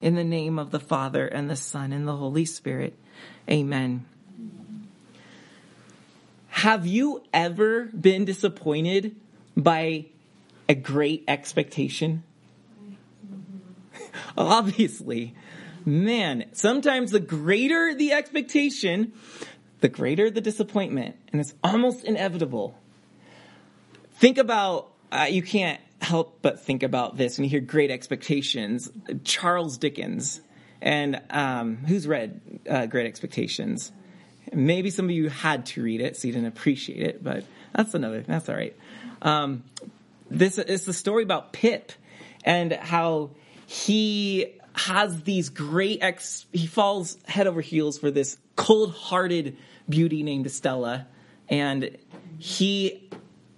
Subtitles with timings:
[0.00, 2.94] In the name of the Father and the Son and the Holy Spirit.
[3.50, 4.04] Amen.
[6.48, 9.16] Have you ever been disappointed
[9.56, 10.06] by
[10.68, 12.24] a great expectation?
[14.36, 15.34] Obviously.
[15.84, 19.12] Man, sometimes the greater the expectation,
[19.80, 22.76] the greater the disappointment, and it's almost inevitable.
[24.16, 28.88] Think about, uh, you can't help but think about this when you hear great expectations.
[29.24, 30.40] Charles Dickens,
[30.80, 33.90] and um, who's read uh, Great Expectations?
[34.52, 37.94] Maybe some of you had to read it, so you didn't appreciate it, but that's
[37.94, 38.76] another, that's all right.
[39.20, 39.64] Um,
[40.30, 41.90] this is the story about Pip
[42.44, 43.30] and how
[43.66, 49.56] he has these great ex, he falls head over heels for this cold hearted
[49.88, 51.08] beauty named Estella.
[51.48, 51.96] And
[52.38, 53.10] he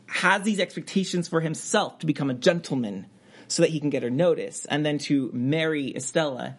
[0.09, 3.07] has these expectations for himself to become a gentleman
[3.47, 6.57] so that he can get her notice and then to marry Estella.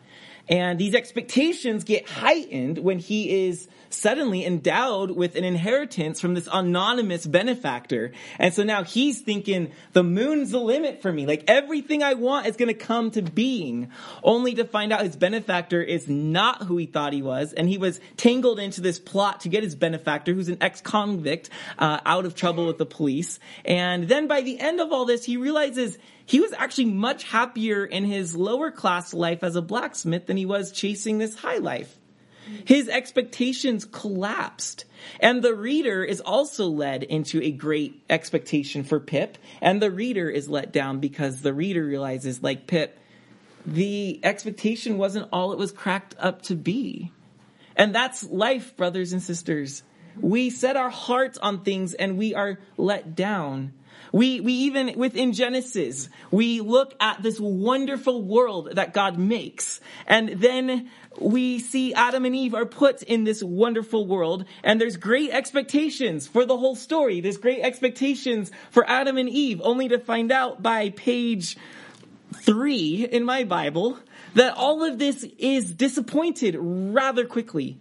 [0.47, 6.47] And these expectations get heightened when he is suddenly endowed with an inheritance from this
[6.51, 8.11] anonymous benefactor.
[8.37, 11.25] And so now he's thinking the moon's the limit for me.
[11.25, 13.91] Like everything I want is going to come to being
[14.23, 17.53] only to find out his benefactor is not who he thought he was.
[17.53, 21.99] And he was tangled into this plot to get his benefactor, who's an ex-convict, uh,
[22.05, 23.39] out of trouble with the police.
[23.65, 27.85] And then by the end of all this, he realizes he was actually much happier
[27.85, 31.95] in his lower class life as a blacksmith than he was chasing this high life.
[32.65, 34.85] His expectations collapsed.
[35.19, 39.37] And the reader is also led into a great expectation for Pip.
[39.61, 42.97] And the reader is let down because the reader realizes, like Pip,
[43.65, 47.11] the expectation wasn't all it was cracked up to be.
[47.75, 49.83] And that's life, brothers and sisters.
[50.19, 53.73] We set our hearts on things and we are let down.
[54.11, 59.81] We, we even within Genesis, we look at this wonderful world that God makes.
[60.07, 64.97] And then we see Adam and Eve are put in this wonderful world and there's
[64.97, 67.21] great expectations for the whole story.
[67.21, 71.57] There's great expectations for Adam and Eve only to find out by page
[72.35, 73.97] three in my Bible
[74.35, 77.77] that all of this is disappointed rather quickly.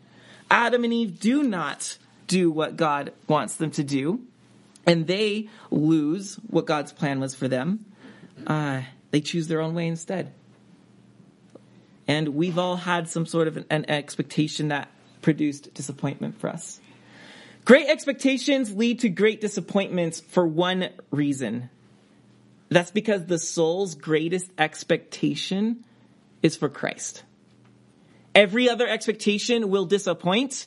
[0.50, 4.20] Adam and Eve do not do what God wants them to do
[4.86, 7.84] and they lose what God's plan was for them.
[8.46, 10.32] Uh, they choose their own way instead.
[12.08, 14.88] And we've all had some sort of an, an expectation that
[15.22, 16.80] produced disappointment for us.
[17.64, 21.68] Great expectations lead to great disappointments for one reason.
[22.70, 25.84] That's because the soul's greatest expectation
[26.42, 27.22] is for Christ.
[28.34, 30.66] Every other expectation will disappoint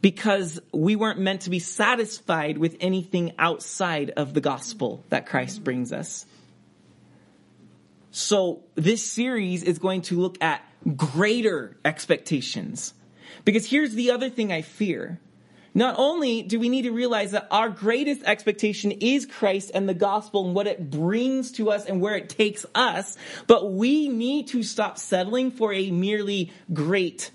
[0.00, 5.64] because we weren't meant to be satisfied with anything outside of the gospel that Christ
[5.64, 6.24] brings us.
[8.10, 10.62] So this series is going to look at
[10.96, 12.94] greater expectations.
[13.44, 15.20] Because here's the other thing I fear.
[15.74, 19.94] Not only do we need to realize that our greatest expectation is Christ and the
[19.94, 23.16] gospel and what it brings to us and where it takes us,
[23.46, 27.30] but we need to stop settling for a merely great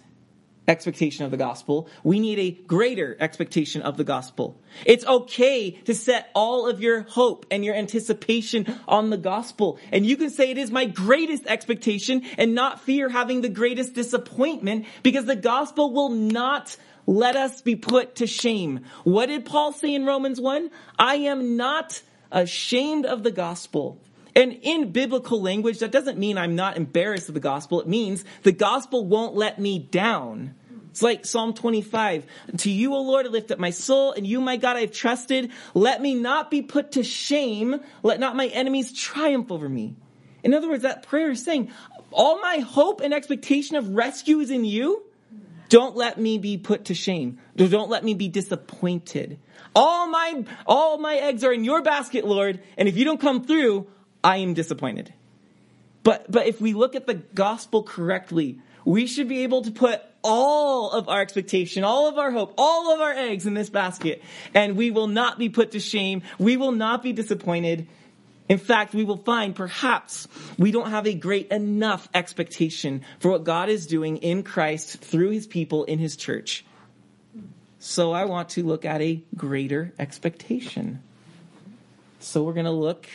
[0.68, 1.90] expectation of the gospel.
[2.04, 4.60] We need a greater expectation of the gospel.
[4.86, 9.80] It's okay to set all of your hope and your anticipation on the gospel.
[9.92, 13.94] And you can say it is my greatest expectation and not fear having the greatest
[13.94, 16.76] disappointment because the gospel will not
[17.06, 18.86] let us be put to shame.
[19.04, 20.70] What did Paul say in Romans 1?
[20.98, 22.02] I am not
[22.32, 24.00] ashamed of the gospel.
[24.36, 27.82] And in biblical language, that doesn't mean I'm not embarrassed of the gospel.
[27.82, 30.56] It means the gospel won't let me down.
[30.90, 32.26] It's like Psalm 25.
[32.58, 34.92] To you, O Lord, I lift up my soul, and you, my God, I have
[34.92, 35.52] trusted.
[35.74, 37.80] Let me not be put to shame.
[38.04, 39.96] Let not my enemies triumph over me.
[40.44, 41.72] In other words, that prayer is saying,
[42.12, 45.04] all my hope and expectation of rescue is in you.
[45.70, 47.40] Don't let me be put to shame.
[47.56, 49.40] Don't let me be disappointed.
[49.76, 52.62] All my, all my eggs are in your basket, Lord.
[52.78, 53.88] And if you don't come through,
[54.24, 55.14] I am disappointed.
[56.04, 60.02] But, but if we look at the gospel correctly, we should be able to put
[60.24, 64.22] all of our expectation, all of our hope, all of our eggs in this basket,
[64.54, 66.24] and we will not be put to shame.
[66.40, 67.88] We will not be disappointed.
[68.50, 70.28] In fact, we will find perhaps
[70.58, 75.32] we don't have a great enough expectation for what God is doing in Christ through
[75.32, 76.66] his people in his church.
[77.80, 81.02] So I want to look at a greater expectation.
[82.20, 83.08] So we're going to look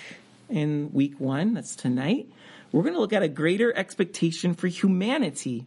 [0.49, 2.29] in week one, that's tonight,
[2.73, 5.67] we're going to look at a greater expectation for humanity.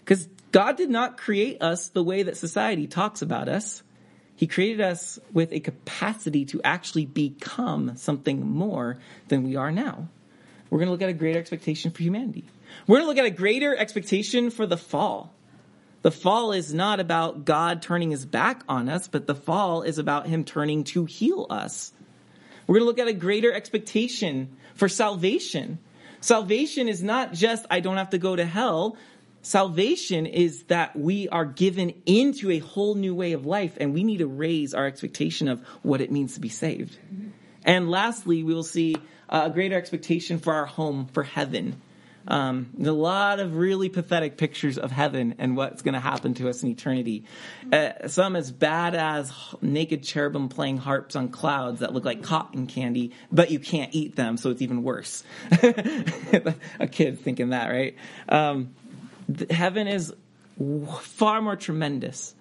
[0.00, 3.82] Because God did not create us the way that society talks about us.
[4.36, 8.98] He created us with a capacity to actually become something more
[9.28, 10.08] than we are now.
[10.68, 12.44] We're going to look at a greater expectation for humanity.
[12.86, 15.32] We're going to look at a greater expectation for the fall.
[16.02, 19.98] The fall is not about God turning his back on us, but the fall is
[19.98, 21.92] about him turning to heal us.
[22.66, 25.78] We're going to look at a greater expectation for salvation.
[26.20, 28.96] Salvation is not just, I don't have to go to hell.
[29.42, 34.04] Salvation is that we are given into a whole new way of life and we
[34.04, 36.96] need to raise our expectation of what it means to be saved.
[37.64, 38.96] And lastly, we will see
[39.28, 41.80] uh, a greater expectation for our home, for heaven.
[42.28, 46.48] Um, a lot of really pathetic pictures of heaven and what's going to happen to
[46.48, 47.24] us in eternity.
[47.72, 52.66] Uh, some as bad as naked cherubim playing harps on clouds that look like cotton
[52.66, 55.24] candy, but you can't eat them, so it's even worse.
[56.80, 57.96] a kid thinking that, right?
[58.28, 58.74] Um,
[59.50, 60.14] heaven is
[61.00, 62.34] far more tremendous.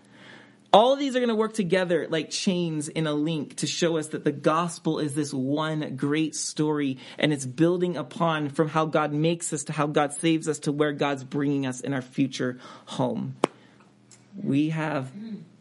[0.73, 4.07] All these are going to work together like chains in a link to show us
[4.09, 9.11] that the gospel is this one great story and it's building upon from how God
[9.11, 12.57] makes us to how God saves us to where God's bringing us in our future
[12.85, 13.35] home.
[14.41, 15.11] We have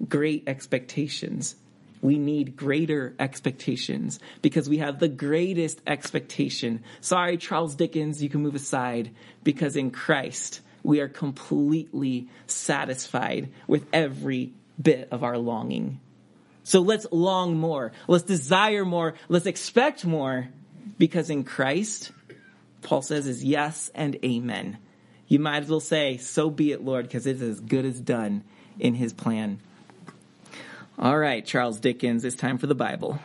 [0.09, 1.57] great expectations.
[2.03, 6.85] We need greater expectations because we have the greatest expectation.
[7.01, 9.11] Sorry, Charles Dickens, you can move aside
[9.43, 16.01] because in Christ, we are completely satisfied with every bit of our longing.
[16.63, 17.93] So let's long more.
[18.07, 19.15] Let's desire more.
[19.29, 20.49] Let's expect more
[20.99, 22.13] because in Christ,
[22.83, 24.79] Paul says is yes and amen.
[25.27, 28.01] You might as well say, so be it, Lord, because it is as good as
[28.01, 28.45] done
[28.79, 29.61] in his plan.
[30.99, 33.19] All right, Charles Dickens, it's time for the Bible.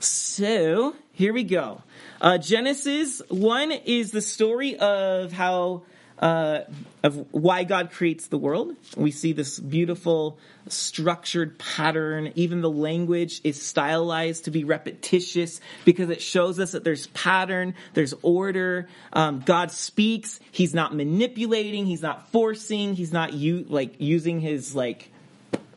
[0.00, 1.82] So here we go.
[2.20, 5.84] Uh, Genesis 1 is the story of how
[6.24, 6.64] uh,
[7.02, 8.74] of why God creates the world.
[8.96, 10.38] We see this beautiful
[10.68, 12.32] structured pattern.
[12.34, 17.74] Even the language is stylized to be repetitious because it shows us that there's pattern,
[17.92, 18.88] there's order.
[19.12, 20.40] Um, God speaks.
[20.50, 21.84] He's not manipulating.
[21.84, 22.94] He's not forcing.
[22.94, 25.10] He's not u- like using his like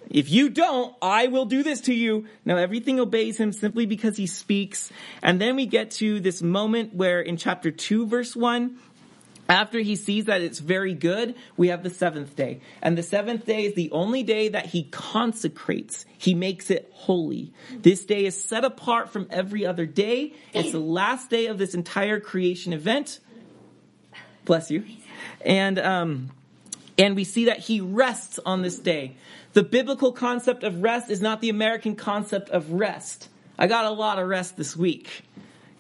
[0.10, 2.28] if you don't, I will do this to you.
[2.46, 4.90] Now everything obeys him simply because he speaks.
[5.22, 8.78] And then we get to this moment where in chapter 2 verse 1,
[9.50, 12.60] after he sees that it's very good, we have the seventh day.
[12.82, 16.06] And the seventh day is the only day that he consecrates.
[16.18, 17.54] He makes it holy.
[17.72, 20.34] This day is set apart from every other day.
[20.54, 23.20] It's the last day of this entire creation event.
[24.44, 24.84] Bless you.
[25.46, 26.32] And, um,
[26.98, 29.16] and we see that he rests on this day.
[29.54, 33.30] The biblical concept of rest is not the American concept of rest.
[33.58, 35.24] I got a lot of rest this week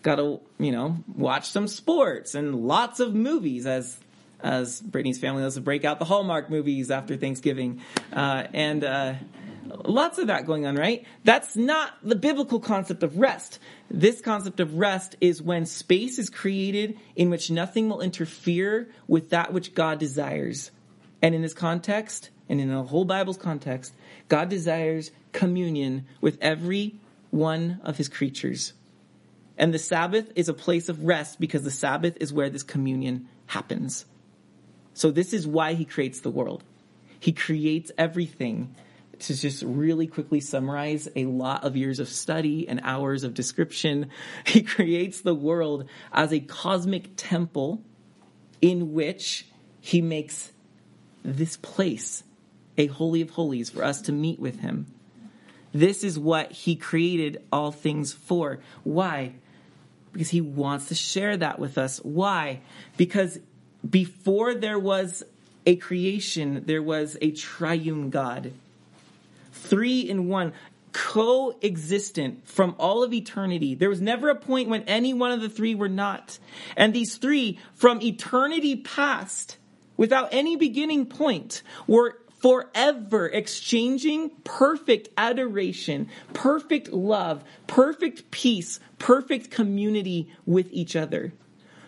[0.01, 3.97] got to, you know, watch some sports and lots of movies as
[4.39, 7.81] as Brittany's family loves to break out the Hallmark movies after Thanksgiving,
[8.13, 9.15] uh, and uh,
[9.83, 10.75] lots of that going on.
[10.75, 11.05] Right?
[11.23, 13.59] That's not the biblical concept of rest.
[13.89, 19.31] This concept of rest is when space is created in which nothing will interfere with
[19.31, 20.71] that which God desires.
[21.21, 23.94] And in this context, and in the whole Bible's context,
[24.29, 26.95] God desires communion with every
[27.31, 28.73] one of his creatures.
[29.57, 33.27] And the Sabbath is a place of rest because the Sabbath is where this communion
[33.48, 34.06] happens.
[34.94, 36.63] So this is why he creates the world.
[37.19, 38.75] He creates everything
[39.19, 44.12] to just really quickly summarize a lot of years of study and hours of description.
[44.45, 47.81] He creates the world as a cosmic temple
[48.62, 49.48] in which
[49.81, 50.51] he makes
[51.24, 52.23] this place
[52.78, 54.85] a holy of holies for us to meet with him.
[55.73, 58.59] This is what he created all things for.
[58.83, 59.33] Why?
[60.14, 61.99] Because he wants to share that with us.
[61.99, 62.61] Why?
[62.95, 63.40] Because
[63.87, 65.23] before there was
[65.66, 68.54] a creation, there was a triune God.
[69.52, 70.54] Three in one,
[70.94, 73.76] coexistent from all of eternity.
[73.76, 76.40] There was never a point when any one of the three were not.
[76.76, 79.57] And these three, from eternity past,
[79.95, 90.31] without any beginning point, were forever exchanging perfect adoration, perfect love, perfect peace, perfect community
[90.45, 91.33] with each other.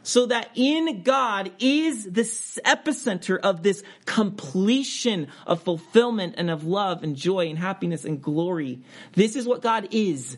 [0.03, 2.23] So that in God is the
[2.65, 8.81] epicenter of this completion of fulfillment and of love and joy and happiness and glory.
[9.13, 10.37] This is what God is.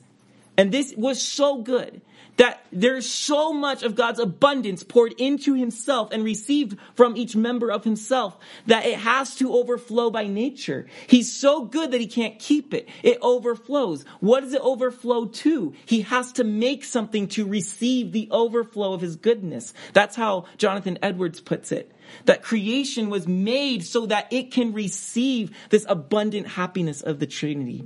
[0.55, 1.99] And this was so good
[2.41, 7.69] that there's so much of God's abundance poured into himself and received from each member
[7.69, 10.87] of himself that it has to overflow by nature.
[11.05, 12.89] He's so good that he can't keep it.
[13.03, 14.05] It overflows.
[14.21, 15.75] What does it overflow to?
[15.85, 19.75] He has to make something to receive the overflow of his goodness.
[19.93, 21.91] That's how Jonathan Edwards puts it.
[22.25, 27.85] That creation was made so that it can receive this abundant happiness of the Trinity.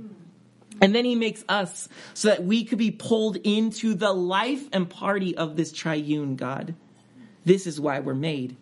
[0.80, 4.88] And then he makes us so that we could be pulled into the life and
[4.88, 6.74] party of this triune God.
[7.44, 8.56] This is why we're made.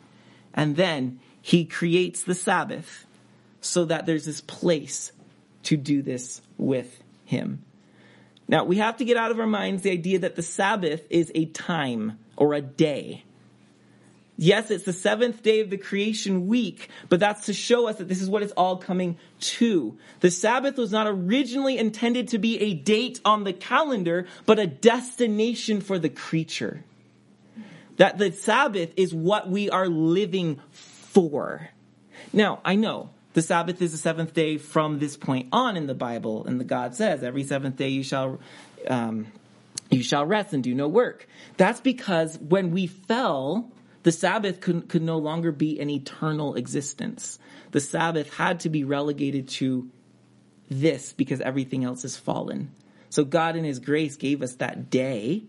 [0.53, 3.07] And then he creates the Sabbath
[3.61, 5.11] so that there's this place
[5.65, 7.65] to do this with him.
[8.47, 11.33] Now, we have to get out of our minds the idea that the Sabbath is
[11.35, 13.24] a time or a day.
[14.37, 18.09] Yes, it's the seventh day of the creation week, but that's to show us that
[18.09, 19.97] this is what it's all coming to.
[20.21, 24.67] The Sabbath was not originally intended to be a date on the calendar, but a
[24.67, 26.83] destination for the creature.
[27.97, 31.71] That the Sabbath is what we are living for.
[32.33, 35.95] Now, I know the Sabbath is the seventh day from this point on in the
[35.95, 38.41] Bible, and the God says, every seventh day you shall,
[38.89, 39.29] um,
[39.91, 41.29] you shall rest and do no work.
[41.57, 43.71] That's because when we fell,
[44.05, 47.39] the Sabbath could, could no longer be an eternal existence.
[47.73, 49.91] The Sabbath had to be relegated to
[50.71, 52.71] this because everything else is fallen.
[53.09, 55.45] So God in His grace gave us that day,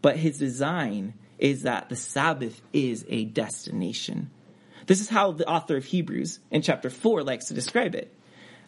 [0.00, 4.30] but His design is that the Sabbath is a destination.
[4.86, 8.14] This is how the author of Hebrews in chapter 4 likes to describe it.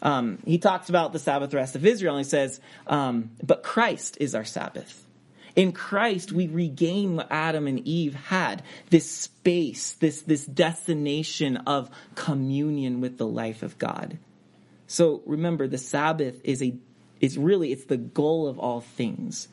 [0.03, 4.19] Um, he talks about the Sabbath rest of Israel and he says, um, But Christ
[4.21, 5.06] is our Sabbath.
[5.57, 11.91] In Christ, we regain what Adam and Eve had this space, this, this destination of
[12.15, 14.19] communion with the life of God.
[14.87, 16.75] So remember, the Sabbath is a,
[17.23, 19.49] is really, it's the goal of all things.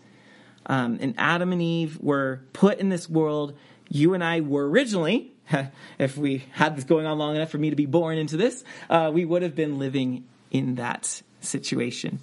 [0.65, 3.57] Um, and Adam and Eve were put in this world.
[3.89, 5.31] You and I were originally,
[5.99, 8.65] if we had this going on long enough for me to be born into this,
[8.89, 12.19] uh, we would have been living in that situation.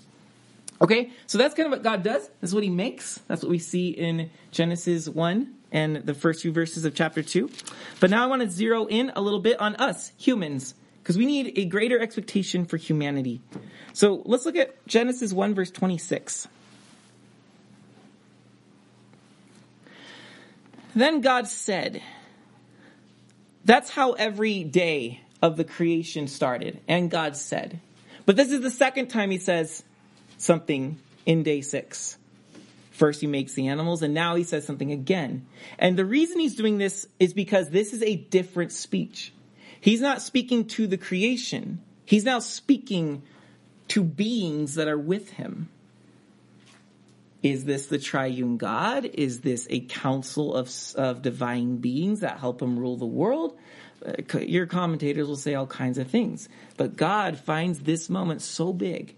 [0.83, 2.31] Okay, so that's kind of what God does.
[2.41, 3.21] That's what He makes.
[3.27, 7.51] That's what we see in Genesis 1 and the first few verses of chapter 2.
[8.01, 11.27] But now I want to zero in a little bit on us, humans, because we
[11.27, 13.43] need a greater expectation for humanity.
[13.93, 16.49] So let's look at Genesis 1, verse 26.
[20.95, 22.03] Then God said,
[23.65, 26.81] That's how every day of the creation started.
[26.89, 27.81] And God said,
[28.25, 29.85] But this is the second time He says,
[30.41, 32.17] something in day six.
[32.91, 35.47] First, he makes the animals, and now he says something again.
[35.79, 39.33] And the reason he's doing this is because this is a different speech.
[39.81, 43.23] He's not speaking to the creation, he's now speaking
[43.89, 45.69] to beings that are with him.
[47.43, 49.07] Is this the triune God?
[49.07, 53.59] Is this a council of, of divine beings that help him rule the world?
[54.05, 56.51] Uh, your commentators will say all kinds of things.
[56.77, 59.15] But God finds this moment so big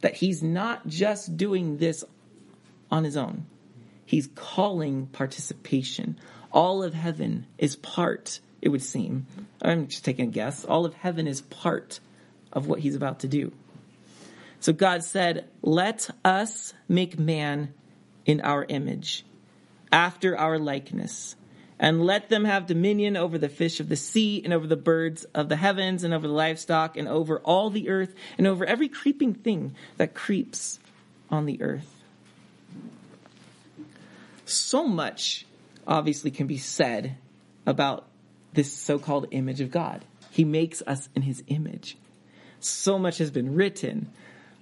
[0.00, 2.04] that he's not just doing this
[2.90, 3.46] on his own.
[4.04, 6.18] He's calling participation.
[6.52, 9.26] All of heaven is part, it would seem.
[9.62, 10.64] I'm just taking a guess.
[10.64, 12.00] All of heaven is part
[12.52, 13.52] of what he's about to do.
[14.58, 17.72] So God said, Let us make man
[18.26, 19.24] in our image,
[19.90, 21.36] after our likeness,
[21.80, 25.24] and let them have dominion over the fish of the sea, and over the birds
[25.34, 28.88] of the heavens, and over the livestock, and over all the earth, and over every
[28.88, 30.78] creeping thing that creeps
[31.30, 31.90] on the earth.
[34.44, 35.46] So much
[35.86, 37.16] obviously can be said
[37.64, 38.06] about
[38.52, 40.04] this so called image of God.
[40.30, 41.96] He makes us in his image.
[42.60, 44.12] So much has been written.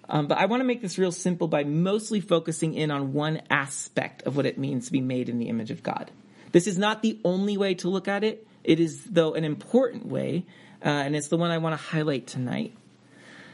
[0.08, 3.42] Um, but I want to make this real simple by mostly focusing in on one
[3.50, 6.12] aspect of what it means to be made in the image of God.
[6.52, 8.46] This is not the only way to look at it.
[8.64, 10.44] It is, though, an important way,
[10.84, 12.74] uh, and it's the one I want to highlight tonight.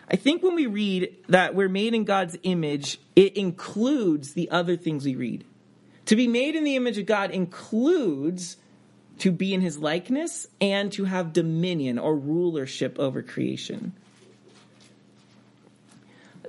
[0.09, 4.77] I think when we read that we're made in God's image, it includes the other
[4.77, 5.45] things we read.
[6.07, 8.59] To be made in the image of God includes
[9.19, 13.93] to be in his likeness and to have dominion or rulership over creation.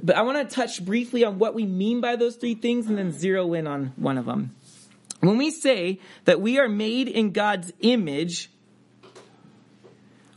[0.02, 2.98] But I want to touch briefly on what we mean by those three things and
[2.98, 4.56] then zero in on one of them.
[5.25, 8.51] When we say that we are made in God's image,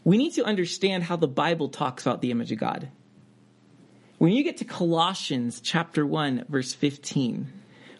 [0.02, 2.88] we need to understand how the Bible talks about the image of God.
[4.16, 7.52] When you get to Colossians chapter 1 verse 15,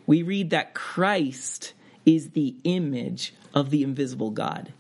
[0.07, 1.75] we read that Christ
[2.07, 4.73] is the image of the invisible God.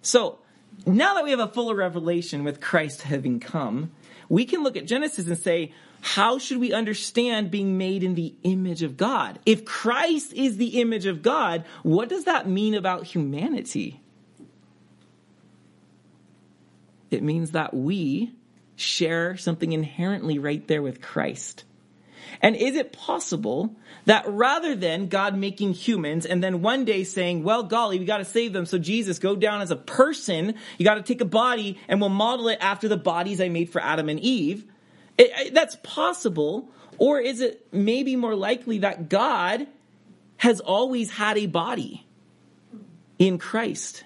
[0.00, 0.38] So,
[0.86, 3.90] now that we have a fuller revelation with Christ having come,
[4.30, 8.34] we can look at Genesis and say, how should we understand being made in the
[8.42, 9.38] image of God?
[9.44, 14.00] If Christ is the image of God, what does that mean about humanity?
[17.10, 18.32] It means that we
[18.76, 21.64] share something inherently right there with Christ.
[22.40, 23.74] And is it possible
[24.06, 28.18] that rather than God making humans and then one day saying, well, golly, we got
[28.18, 28.64] to save them.
[28.64, 30.54] So Jesus, go down as a person.
[30.78, 33.70] You got to take a body and we'll model it after the bodies I made
[33.70, 34.64] for Adam and Eve.
[35.20, 36.68] It, it, that's possible.
[36.96, 39.66] Or is it maybe more likely that God
[40.38, 42.06] has always had a body
[43.18, 44.04] in Christ?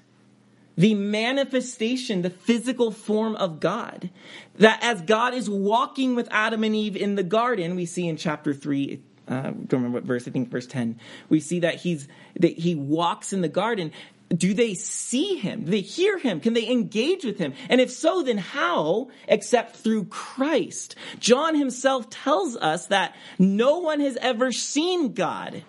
[0.76, 4.10] the manifestation, the physical form of God.
[4.56, 8.16] That as God is walking with Adam and Eve in the garden, we see in
[8.16, 12.08] chapter 3, uh, don't remember what verse, I think verse 10, we see that he's,
[12.40, 13.92] that he walks in the garden.
[14.28, 15.64] Do they see him?
[15.64, 16.40] Do they hear him?
[16.40, 17.54] Can they engage with him?
[17.68, 20.96] And if so, then how except through Christ?
[21.18, 25.62] John himself tells us that no one has ever seen God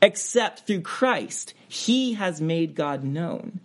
[0.00, 1.54] except through Christ.
[1.68, 3.60] He has made God known.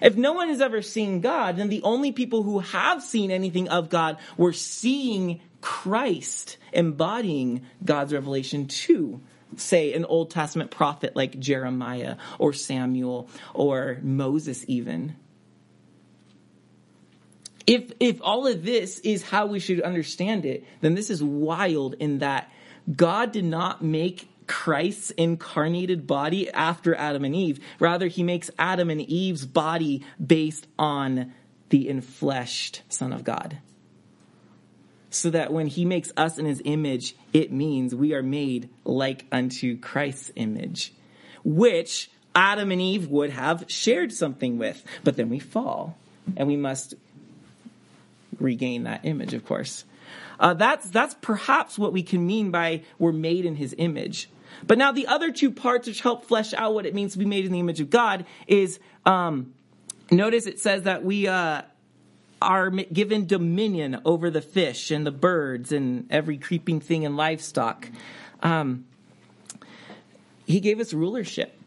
[0.00, 3.68] If no one has ever seen God, then the only people who have seen anything
[3.68, 9.20] of God were seeing Christ embodying God's revelation to,
[9.56, 15.16] say, an Old Testament prophet like Jeremiah or Samuel or Moses, even.
[17.66, 21.94] If, if all of this is how we should understand it, then this is wild
[21.94, 22.50] in that
[22.94, 27.60] God did not make Christ's incarnated body after Adam and Eve.
[27.78, 31.32] Rather, he makes Adam and Eve's body based on
[31.68, 33.58] the enfleshed Son of God.
[35.12, 39.26] So that when he makes us in his image, it means we are made like
[39.30, 40.94] unto Christ's image,
[41.44, 44.82] which Adam and Eve would have shared something with.
[45.04, 45.98] But then we fall,
[46.36, 46.94] and we must
[48.40, 49.84] regain that image, of course.
[50.40, 54.28] Uh, that's that's perhaps what we can mean by we're made in His image.
[54.66, 57.24] But now the other two parts which help flesh out what it means to be
[57.24, 59.54] made in the image of God is um,
[60.10, 61.62] notice it says that we uh,
[62.42, 67.88] are given dominion over the fish and the birds and every creeping thing and livestock.
[68.42, 68.84] Um,
[70.46, 71.58] he gave us rulership.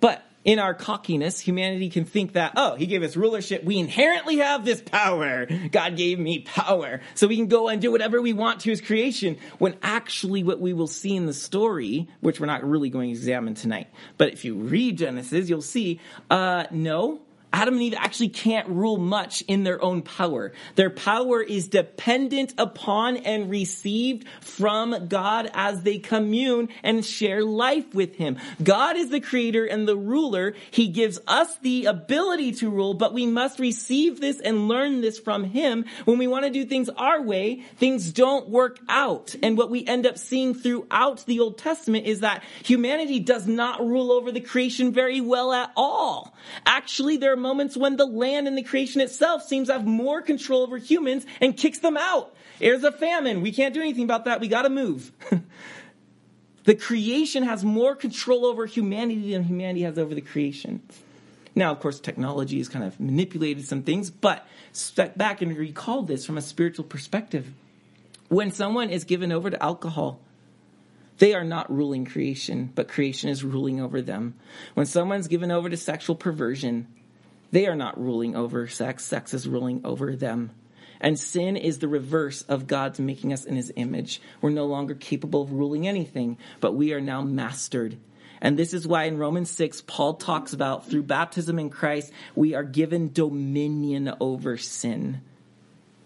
[0.00, 3.62] But in our cockiness, humanity can think that, oh, he gave us rulership.
[3.62, 5.46] We inherently have this power.
[5.70, 7.00] God gave me power.
[7.14, 9.36] So we can go and do whatever we want to his creation.
[9.58, 13.18] When actually what we will see in the story, which we're not really going to
[13.18, 17.20] examine tonight, but if you read Genesis, you'll see, uh, no,
[17.52, 20.52] Adam and Eve actually can't rule much in their own power.
[20.76, 27.92] Their power is dependent upon and received from God as they commune and share life
[27.94, 28.38] with Him.
[28.62, 30.54] God is the creator and the ruler.
[30.70, 35.18] He gives us the ability to rule, but we must receive this and learn this
[35.18, 35.86] from Him.
[36.04, 39.34] When we want to do things our way, things don't work out.
[39.42, 43.84] And what we end up seeing throughout the Old Testament is that humanity does not
[43.84, 46.34] rule over the creation very well at all.
[46.64, 50.62] Actually, there moments when the land and the creation itself seems to have more control
[50.62, 52.34] over humans and kicks them out.
[52.58, 53.40] There's a famine.
[53.40, 54.40] We can't do anything about that.
[54.40, 55.12] We got to move.
[56.64, 60.82] the creation has more control over humanity than humanity has over the creation.
[61.54, 66.02] Now, of course, technology has kind of manipulated some things, but step back and recall
[66.02, 67.52] this from a spiritual perspective.
[68.28, 70.20] When someone is given over to alcohol,
[71.18, 74.34] they are not ruling creation, but creation is ruling over them.
[74.74, 76.86] When someone's given over to sexual perversion,
[77.50, 80.50] they are not ruling over sex, sex is ruling over them.
[81.00, 84.20] And sin is the reverse of God's making us in his image.
[84.42, 87.96] We're no longer capable of ruling anything, but we are now mastered.
[88.42, 92.54] And this is why in Romans 6, Paul talks about through baptism in Christ, we
[92.54, 95.22] are given dominion over sin.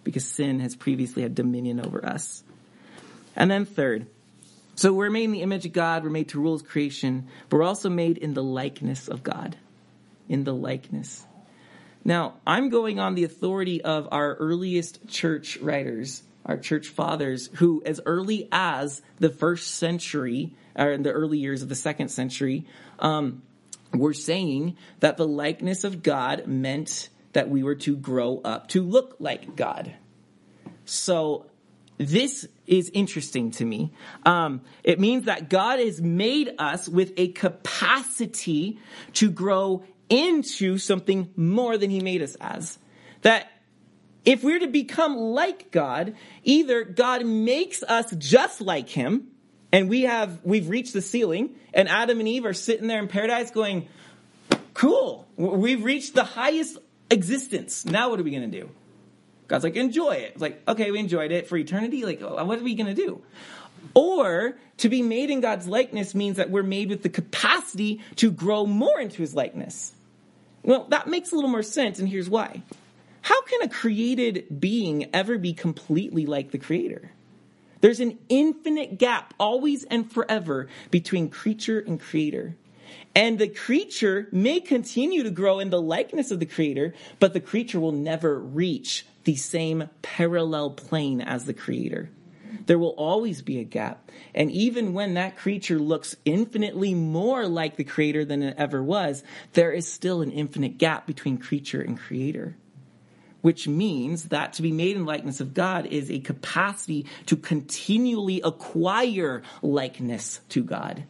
[0.05, 2.43] Because sin has previously had dominion over us.
[3.37, 4.07] And then third,
[4.77, 7.59] so we're made in the image of God, we're made to rule his creation, but
[7.59, 9.57] we're also made in the likeness of God.
[10.29, 11.25] In the likeness.
[12.05, 17.83] Now, I'm going on the authority of our earliest church writers, our church fathers, who,
[17.87, 22.67] as early as the first century, or in the early years of the second century,
[22.99, 23.43] um,
[23.95, 28.83] were saying that the likeness of God meant that we were to grow up to
[28.83, 29.95] look like God.
[30.85, 31.47] So,
[31.97, 33.93] this is interesting to me.
[34.27, 38.79] Um, it means that God has made us with a capacity
[39.15, 42.79] to grow into something more than he made us as.
[43.23, 43.51] That
[44.25, 49.29] if we're to become like God, either God makes us just like him,
[49.73, 53.09] and we have, we've reached the ceiling, and Adam and Eve are sitting there in
[53.09, 53.89] paradise going,
[54.73, 56.79] cool, we've reached the highest
[57.11, 57.85] existence.
[57.85, 58.71] Now what are we going to do?
[59.47, 60.33] God's like, enjoy it.
[60.33, 62.05] It's like, okay, we enjoyed it for eternity.
[62.05, 63.23] Like, uh, what are we going to do?
[63.95, 68.31] Or to be made in God's likeness means that we're made with the capacity to
[68.31, 69.94] grow more into his likeness.
[70.65, 72.63] Well, that makes a little more sense, and here's why.
[73.21, 77.11] How can a created being ever be completely like the creator?
[77.81, 82.57] There's an infinite gap, always and forever, between creature and creator.
[83.15, 87.41] And the creature may continue to grow in the likeness of the creator, but the
[87.41, 92.09] creature will never reach the same parallel plane as the creator.
[92.67, 94.11] There will always be a gap.
[94.35, 99.23] And even when that creature looks infinitely more like the creator than it ever was,
[99.53, 102.57] there is still an infinite gap between creature and creator.
[103.43, 108.41] Which means that to be made in likeness of God is a capacity to continually
[108.43, 111.05] acquire likeness to God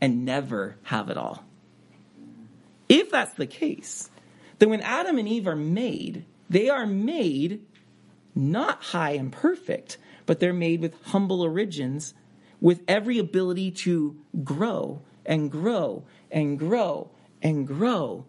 [0.00, 1.44] and never have it all.
[2.88, 4.10] If that's the case,
[4.58, 7.66] then when Adam and Eve are made, they are made
[8.34, 12.14] not high and perfect, but they're made with humble origins
[12.60, 17.10] with every ability to grow and grow and grow
[17.42, 18.24] and grow.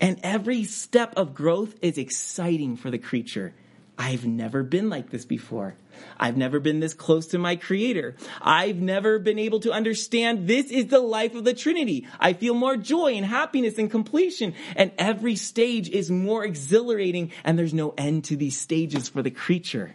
[0.00, 3.54] And every step of growth is exciting for the creature.
[3.98, 5.76] I've never been like this before.
[6.18, 8.16] I've never been this close to my creator.
[8.40, 12.08] I've never been able to understand this is the life of the Trinity.
[12.18, 14.54] I feel more joy and happiness and completion.
[14.74, 19.30] And every stage is more exhilarating and there's no end to these stages for the
[19.30, 19.94] creature.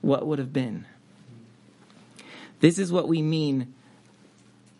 [0.00, 0.86] What would have been?
[2.60, 3.74] This is what we mean,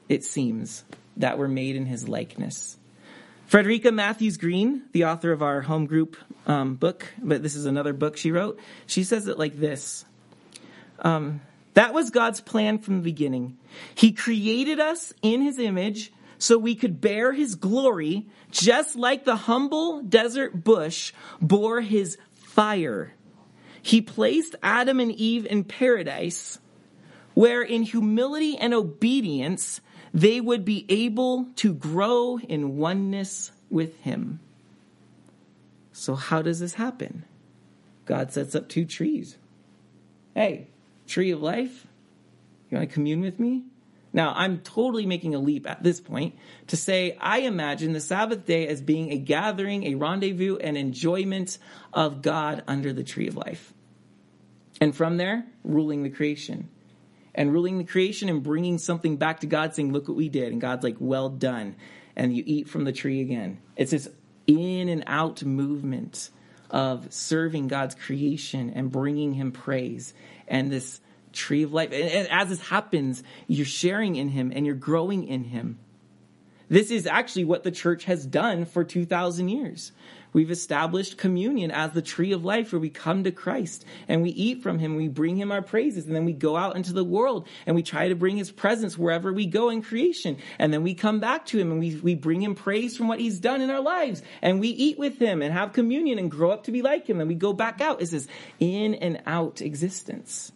[0.08, 0.84] it seems,
[1.16, 2.76] that we're made in his likeness.
[3.46, 8.16] Frederica Mathewes-Green, the author of our home group um, book, but this is another book
[8.16, 10.04] she wrote, she says it like this
[11.00, 11.40] um,
[11.74, 13.56] That was God's plan from the beginning.
[13.94, 19.36] He created us in his image so we could bear his glory, just like the
[19.36, 23.12] humble desert bush bore his fire.
[23.88, 26.58] He placed Adam and Eve in paradise
[27.32, 29.80] where in humility and obedience
[30.12, 34.40] they would be able to grow in oneness with Him.
[35.92, 37.24] So, how does this happen?
[38.04, 39.38] God sets up two trees.
[40.34, 40.66] Hey,
[41.06, 41.86] tree of life,
[42.68, 43.62] you want to commune with me?
[44.12, 46.34] Now, I'm totally making a leap at this point
[46.66, 51.56] to say I imagine the Sabbath day as being a gathering, a rendezvous, and enjoyment
[51.94, 53.72] of God under the tree of life.
[54.80, 56.68] And from there, ruling the creation
[57.34, 60.52] and ruling the creation and bringing something back to God, saying, Look what we did.
[60.52, 61.76] And God's like, Well done.
[62.16, 63.58] And you eat from the tree again.
[63.76, 64.08] It's this
[64.46, 66.30] in and out movement
[66.70, 70.14] of serving God's creation and bringing Him praise
[70.48, 71.00] and this
[71.32, 71.92] tree of life.
[71.92, 75.78] And as this happens, you're sharing in Him and you're growing in Him.
[76.68, 79.92] This is actually what the church has done for 2,000 years.
[80.32, 84.30] We've established communion as the tree of life where we come to Christ and we
[84.30, 87.04] eat from him, we bring him our praises, and then we go out into the
[87.04, 90.36] world and we try to bring his presence wherever we go in creation.
[90.58, 93.20] And then we come back to him and we, we bring him praise from what
[93.20, 94.22] he's done in our lives.
[94.42, 97.20] And we eat with him and have communion and grow up to be like him.
[97.20, 98.02] And we go back out.
[98.02, 98.28] It's this
[98.60, 100.52] in and out existence.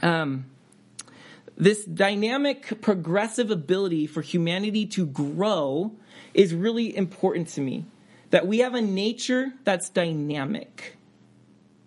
[0.00, 0.46] Um,
[1.58, 5.92] this dynamic, progressive ability for humanity to grow
[6.32, 7.84] is really important to me
[8.30, 10.96] that we have a nature that's dynamic,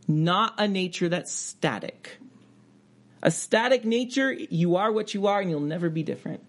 [0.08, 2.18] not a nature that's static.
[3.24, 6.44] A static nature, you are what you are and you'll never be different.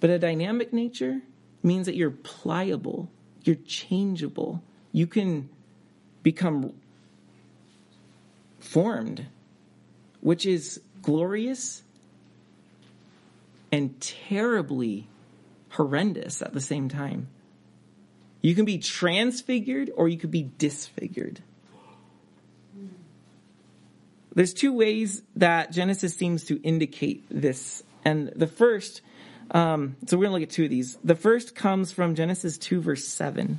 [0.00, 1.20] But a dynamic nature
[1.62, 3.10] means that you're pliable,
[3.44, 5.50] you're changeable, you can
[6.22, 6.72] become
[8.58, 9.26] formed,
[10.20, 11.82] which is glorious
[13.70, 15.06] and terribly
[15.70, 17.28] horrendous at the same time.
[18.46, 21.40] You can be transfigured or you could be disfigured.
[24.36, 27.82] There's two ways that Genesis seems to indicate this.
[28.04, 29.00] And the first,
[29.50, 30.96] um, so we're going to look at two of these.
[31.02, 33.58] The first comes from Genesis 2, verse 7.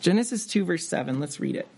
[0.00, 1.20] Genesis 2, verse 7.
[1.20, 1.68] Let's read it.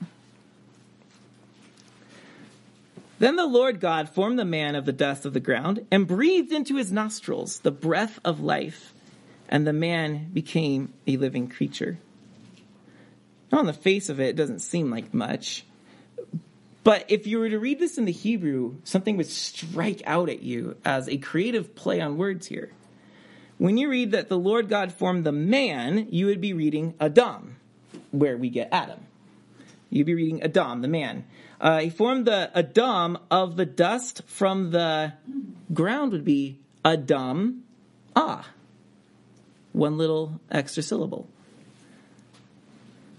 [3.18, 6.52] Then the Lord God formed the man of the dust of the ground and breathed
[6.52, 8.94] into his nostrils the breath of life,
[9.48, 11.98] and the man became a living creature.
[13.50, 15.64] Now, on the face of it, it doesn't seem like much.
[16.82, 20.42] But if you were to read this in the Hebrew, something would strike out at
[20.42, 22.70] you as a creative play on words here.
[23.58, 27.56] When you read that the Lord God formed the man, you would be reading Adam,
[28.10, 29.00] where we get Adam.
[29.90, 31.24] You'd be reading Adam, the man.
[31.60, 35.14] Uh, he formed the Adam of the dust from the
[35.72, 37.64] ground would be Adam,
[38.14, 38.46] ah.
[39.76, 41.28] One little extra syllable.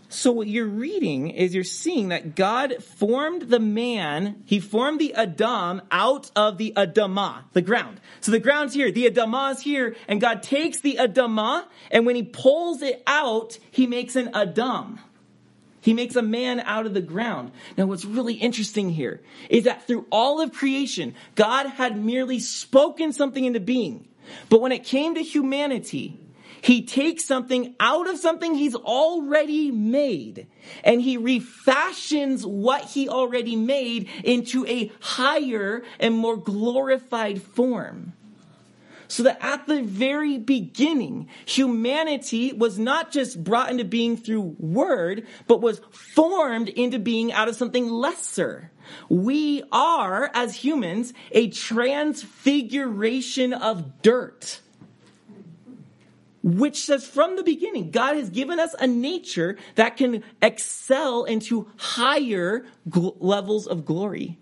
[0.09, 5.13] So what you're reading is you're seeing that God formed the man, he formed the
[5.13, 8.01] Adam out of the Adamah, the ground.
[8.21, 12.15] So the ground's here, the Adamah is here, and God takes the Adamah, and when
[12.15, 14.99] he pulls it out, he makes an Adam.
[15.81, 17.51] He makes a man out of the ground.
[17.77, 23.13] Now, what's really interesting here is that through all of creation, God had merely spoken
[23.13, 24.07] something into being.
[24.49, 26.19] But when it came to humanity,
[26.61, 30.47] He takes something out of something he's already made
[30.83, 38.13] and he refashions what he already made into a higher and more glorified form.
[39.09, 45.25] So that at the very beginning, humanity was not just brought into being through word,
[45.47, 48.69] but was formed into being out of something lesser.
[49.07, 54.59] We are, as humans, a transfiguration of dirt.
[56.47, 61.67] Which says from the beginning, God has given us a nature that can excel into
[61.75, 64.37] higher gl- levels of glory.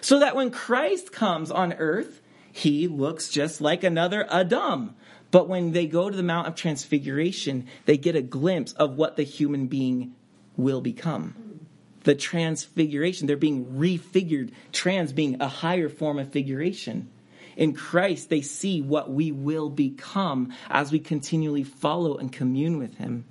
[0.00, 2.20] So that when Christ comes on earth,
[2.52, 4.94] he looks just like another Adam.
[5.32, 9.16] But when they go to the Mount of Transfiguration, they get a glimpse of what
[9.16, 10.14] the human being
[10.56, 11.66] will become.
[12.04, 17.08] The transfiguration, they're being refigured, trans being a higher form of figuration.
[17.56, 22.96] In Christ, they see what we will become as we continually follow and commune with
[22.96, 23.24] Him.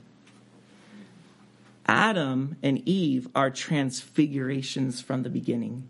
[1.86, 5.90] Adam and Eve are transfigurations from the beginning.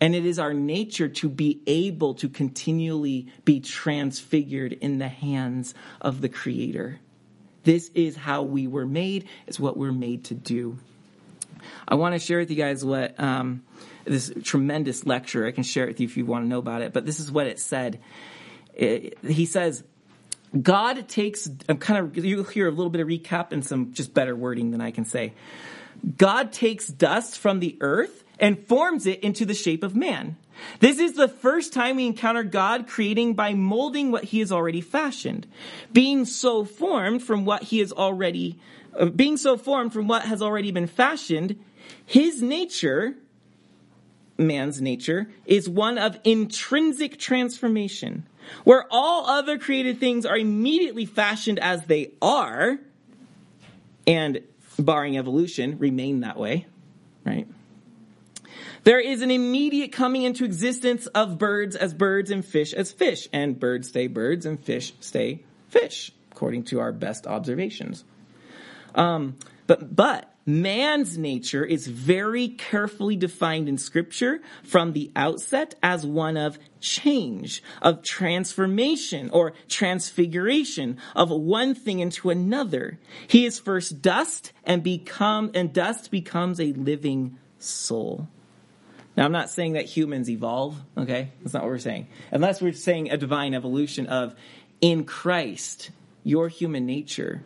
[0.00, 5.74] And it is our nature to be able to continually be transfigured in the hands
[6.00, 7.00] of the Creator.
[7.64, 10.78] This is how we were made, it's what we're made to do.
[11.88, 13.64] I want to share with you guys what um,
[14.06, 16.82] this tremendous lecture, I can share it with you if you want to know about
[16.82, 18.00] it, but this is what it said.
[18.74, 19.84] It, he says,
[20.60, 24.14] God takes, I'm kind of, you'll hear a little bit of recap and some just
[24.14, 25.34] better wording than I can say.
[26.16, 30.36] God takes dust from the earth and forms it into the shape of man.
[30.80, 34.80] This is the first time we encounter God creating by molding what he has already
[34.80, 35.46] fashioned.
[35.92, 38.58] Being so formed from what he has already,
[38.98, 41.62] uh, being so formed from what has already been fashioned,
[42.04, 43.16] his nature,
[44.38, 48.26] man's nature, is one of intrinsic transformation,
[48.64, 52.78] where all other created things are immediately fashioned as they are,
[54.06, 54.40] and
[54.78, 56.66] barring evolution, remain that way,
[57.24, 57.46] right?
[58.84, 63.28] There is an immediate coming into existence of birds as birds and fish as fish,
[63.32, 68.04] and birds stay birds and fish stay fish, according to our best observations.
[68.94, 76.06] Um, but but man's nature is very carefully defined in Scripture from the outset as
[76.06, 82.98] one of change, of transformation or transfiguration of one thing into another.
[83.26, 88.28] He is first dust and become and dust becomes a living soul.
[89.16, 91.32] Now, I'm not saying that humans evolve, okay?
[91.40, 92.06] That's not what we're saying.
[92.30, 94.34] Unless we're saying a divine evolution of
[94.80, 95.90] in Christ,
[96.22, 97.42] your human nature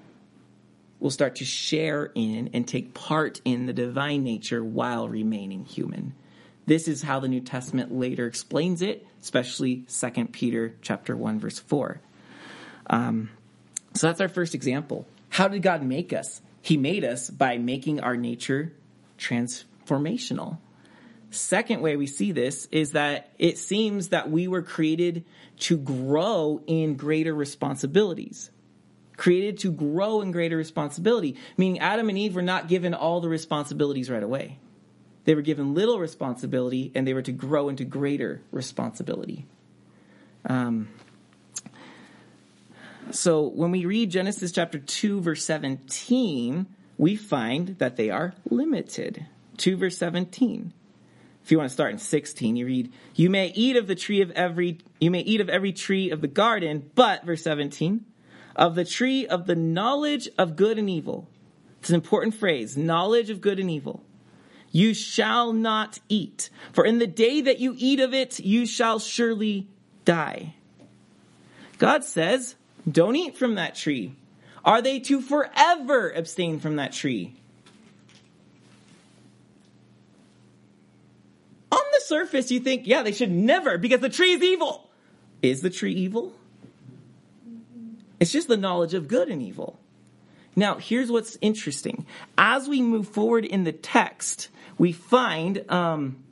[1.00, 6.14] will start to share in and take part in the divine nature while remaining human.
[6.66, 11.58] This is how the New Testament later explains it, especially 2 Peter chapter 1 verse
[11.58, 12.00] 4.
[12.88, 13.30] Um,
[13.94, 15.06] so that's our first example.
[15.30, 16.42] How did God make us?
[16.62, 18.72] He made us by making our nature
[19.18, 20.58] transformational.
[21.30, 25.24] Second way we see this is that it seems that we were created
[25.60, 28.50] to grow in greater responsibilities.
[29.20, 33.28] Created to grow in greater responsibility, meaning Adam and Eve were not given all the
[33.28, 34.59] responsibilities right away.
[35.26, 39.44] They were given little responsibility and they were to grow into greater responsibility.
[40.46, 40.88] Um,
[43.11, 46.64] so when we read Genesis chapter 2, verse 17,
[46.96, 49.26] we find that they are limited.
[49.59, 50.72] 2 verse 17.
[51.44, 54.22] If you want to start in 16, you read, You may eat of the tree
[54.22, 58.06] of every, you may eat of every tree of the garden, but, verse 17,
[58.56, 61.28] of the tree of the knowledge of good and evil.
[61.80, 64.02] It's an important phrase, knowledge of good and evil.
[64.72, 68.98] You shall not eat, for in the day that you eat of it, you shall
[68.98, 69.68] surely
[70.04, 70.54] die.
[71.78, 72.54] God says,
[72.90, 74.14] don't eat from that tree.
[74.64, 77.34] Are they to forever abstain from that tree?
[81.72, 84.90] On the surface, you think, yeah, they should never because the tree is evil.
[85.42, 86.34] Is the tree evil?
[88.20, 89.80] It's just the knowledge of good and evil.
[90.54, 92.06] Now, here's what's interesting.
[92.37, 96.22] As we move forward in the text, we find um,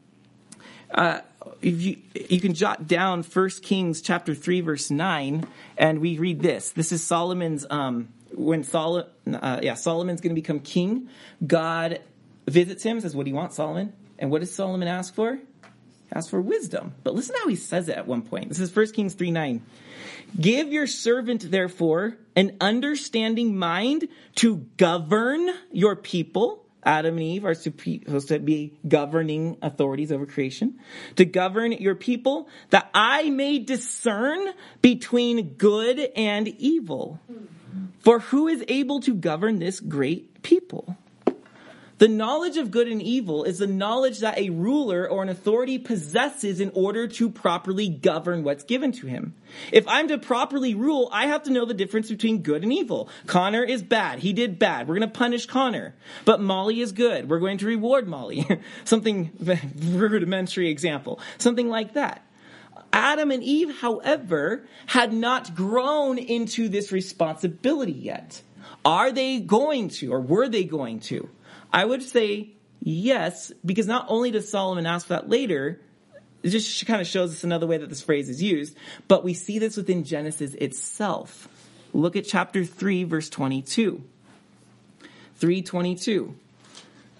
[0.90, 1.20] uh,
[1.60, 1.98] you,
[2.28, 5.46] you can jot down 1 Kings chapter 3, verse 9,
[5.76, 6.70] and we read this.
[6.70, 11.08] This is Solomon's, um, when Sol- uh, yeah, Solomon's going to become king,
[11.46, 12.00] God
[12.46, 13.92] visits him, says, What do you want, Solomon?
[14.18, 15.38] And what does Solomon ask for?
[16.12, 16.94] Ask for wisdom.
[17.04, 18.48] But listen how he says it at one point.
[18.48, 19.62] This is 1 Kings 3 9.
[20.40, 27.54] Give your servant, therefore, an understanding mind to govern your people Adam and Eve are
[27.54, 30.78] supposed to be governing authorities over creation,
[31.16, 37.20] to govern your people, that I may discern between good and evil.
[38.00, 40.96] For who is able to govern this great people?
[41.98, 45.78] The knowledge of good and evil is the knowledge that a ruler or an authority
[45.78, 49.34] possesses in order to properly govern what's given to him.
[49.72, 53.08] If I'm to properly rule, I have to know the difference between good and evil.
[53.26, 54.20] Connor is bad.
[54.20, 54.86] He did bad.
[54.86, 55.96] We're going to punish Connor.
[56.24, 57.28] But Molly is good.
[57.28, 58.46] We're going to reward Molly.
[58.84, 59.32] Something
[59.76, 61.18] rudimentary example.
[61.38, 62.24] Something like that.
[62.92, 68.40] Adam and Eve, however, had not grown into this responsibility yet.
[68.84, 71.28] Are they going to, or were they going to?
[71.72, 72.50] I would say
[72.80, 75.80] yes, because not only does Solomon ask that later,
[76.42, 78.76] it just kind of shows us another way that this phrase is used,
[79.08, 81.48] but we see this within Genesis itself.
[81.92, 84.02] Look at chapter 3, verse 22.
[85.36, 86.34] 322.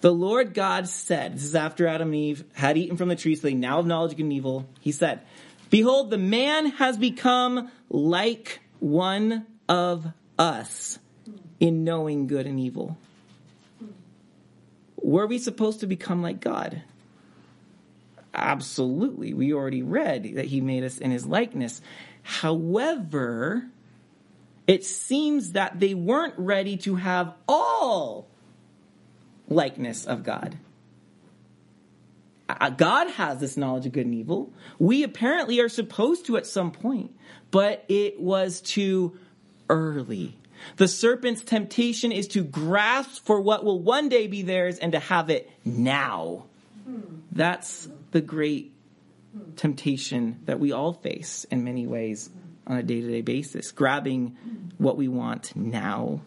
[0.00, 3.34] The Lord God said, this is after Adam and Eve had eaten from the tree,
[3.34, 4.68] so they now have knowledge of good and evil.
[4.80, 5.22] He said,
[5.70, 10.06] Behold, the man has become like one of
[10.38, 10.98] us
[11.58, 12.96] in knowing good and evil.
[15.00, 16.82] Were we supposed to become like God?
[18.34, 19.32] Absolutely.
[19.32, 21.80] We already read that he made us in his likeness.
[22.22, 23.66] However,
[24.66, 28.28] it seems that they weren't ready to have all
[29.48, 30.58] likeness of God.
[32.48, 34.52] Uh, God has this knowledge of good and evil.
[34.78, 37.14] We apparently are supposed to at some point,
[37.50, 39.18] but it was too
[39.68, 40.36] early.
[40.76, 44.98] The serpent's temptation is to grasp for what will one day be theirs and to
[44.98, 46.44] have it now.
[47.32, 48.72] That's the great
[49.56, 52.30] temptation that we all face in many ways
[52.66, 54.36] on a day to day basis, grabbing
[54.78, 56.20] what we want now.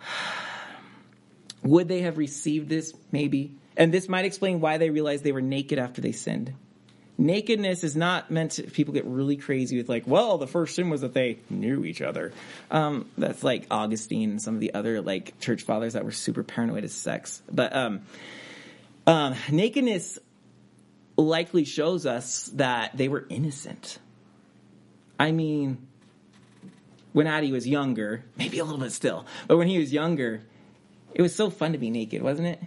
[1.62, 2.94] Would they have received this?
[3.12, 3.54] Maybe.
[3.76, 6.54] And this might explain why they realized they were naked after they sinned
[7.20, 10.90] nakedness is not meant to people get really crazy with like well the first sin
[10.90, 12.32] was that they knew each other.
[12.70, 16.42] Um, that's like augustine and some of the other like church fathers that were super
[16.42, 17.42] paranoid of sex.
[17.52, 18.00] But um,
[19.06, 20.18] um, nakedness
[21.16, 23.98] likely shows us that they were innocent.
[25.18, 25.86] I mean
[27.12, 30.42] when addie was younger maybe a little bit still but when he was younger
[31.12, 32.60] it was so fun to be naked wasn't it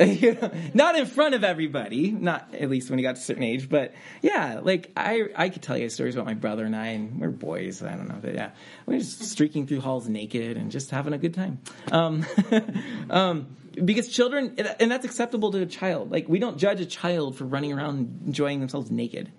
[0.04, 3.24] you know, not in front of everybody, not at least when he got to a
[3.24, 6.74] certain age, but yeah, like I, I could tell you stories about my brother and
[6.74, 7.82] I, and we're boys.
[7.82, 8.52] I don't know, but yeah,
[8.86, 11.60] we're just streaking through halls naked and just having a good time.
[11.92, 12.24] Um,
[13.10, 16.10] um, because children, and that's acceptable to a child.
[16.10, 19.30] Like we don't judge a child for running around enjoying themselves naked.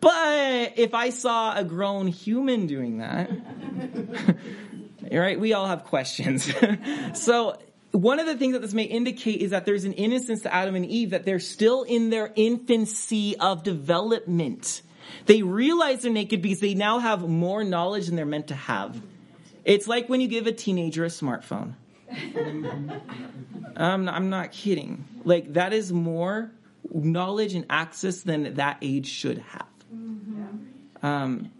[0.00, 3.30] But if I saw a grown human doing that,
[5.12, 6.50] right, we all have questions.
[7.12, 7.58] so
[7.92, 10.74] one of the things that this may indicate is that there's an innocence to Adam
[10.74, 14.82] and Eve, that they're still in their infancy of development.
[15.26, 19.00] They realize they're naked because they now have more knowledge than they're meant to have.
[19.64, 21.74] It's like when you give a teenager a smartphone.
[23.76, 25.04] um, I'm not kidding.
[25.24, 26.50] Like, that is more
[26.92, 29.66] knowledge and access than that age should have.
[31.02, 31.50] Um,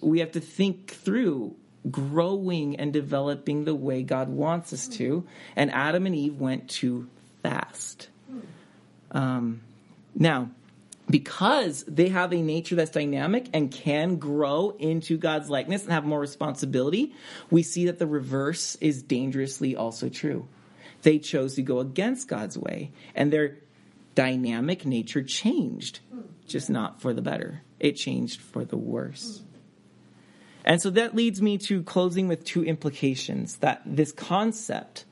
[0.00, 1.56] we have to think through
[1.90, 5.24] growing and developing the way God wants us to.
[5.56, 7.08] And Adam and Eve went too
[7.42, 8.08] fast.
[9.10, 9.60] Um,
[10.14, 10.50] now,
[11.08, 16.04] because they have a nature that's dynamic and can grow into God's likeness and have
[16.04, 17.12] more responsibility,
[17.50, 20.48] we see that the reverse is dangerously also true.
[21.02, 23.58] They chose to go against God's way, and their
[24.14, 26.00] dynamic nature changed,
[26.46, 27.60] just not for the better.
[27.78, 29.42] It changed for the worse.
[30.64, 35.04] And so that leads me to closing with two implications that this concept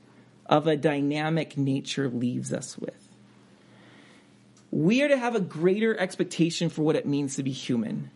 [0.46, 2.96] of a dynamic nature leaves us with.
[4.70, 8.10] We are to have a greater expectation for what it means to be human.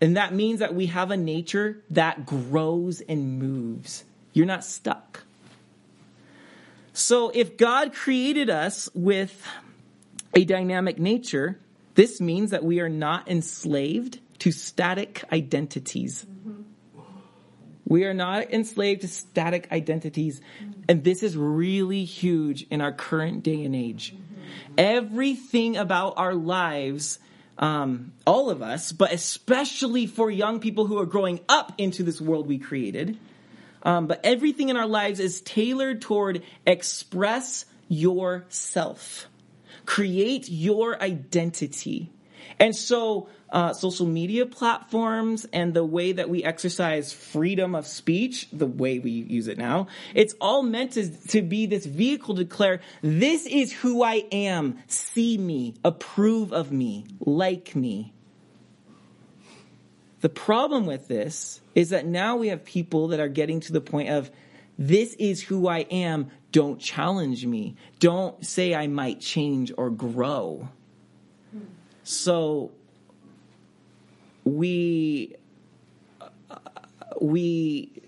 [0.00, 4.04] And that means that we have a nature that grows and moves.
[4.34, 5.24] You're not stuck.
[6.92, 9.46] So if God created us with
[10.34, 11.58] a dynamic nature,
[11.94, 16.24] this means that we are not enslaved to static identities.
[16.24, 16.62] Mm-hmm.
[17.86, 20.40] We are not enslaved to static identities.
[20.40, 20.80] Mm-hmm.
[20.88, 24.14] And this is really huge in our current day and age.
[24.14, 24.74] Mm-hmm.
[24.76, 27.18] Everything about our lives,
[27.58, 32.20] um, all of us, but especially for young people who are growing up into this
[32.20, 33.18] world we created,
[33.82, 39.28] um, but everything in our lives is tailored toward express yourself,
[39.86, 42.10] create your identity.
[42.60, 48.48] And so uh, social media platforms and the way that we exercise freedom of speech,
[48.52, 52.44] the way we use it now, it's all meant to, to be this vehicle to
[52.44, 54.78] declare, this is who I am.
[54.86, 58.12] See me, approve of me, like me.
[60.20, 63.80] The problem with this is that now we have people that are getting to the
[63.80, 64.30] point of,
[64.78, 66.30] this is who I am.
[66.52, 67.76] Don't challenge me.
[67.98, 70.68] Don't say I might change or grow.
[72.04, 72.70] So
[74.56, 75.36] we
[76.20, 76.56] uh,
[77.20, 78.02] we